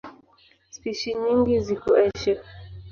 [0.75, 2.39] Spishi nyingi ziko Asia.